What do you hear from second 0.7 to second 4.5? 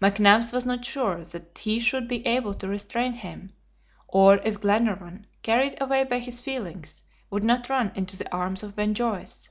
sure that he should be able to restrain him, or